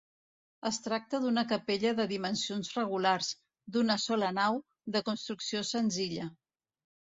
[0.69, 3.31] Es tracta d'una capella de dimensions regulars,
[3.77, 4.61] d'una sola nau,
[4.99, 6.31] de construcció senzilla.